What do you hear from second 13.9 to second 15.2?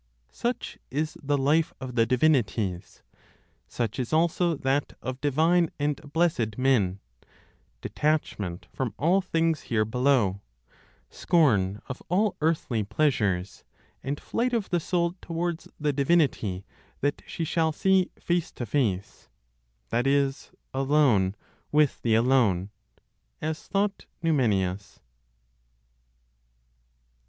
and flight of the soul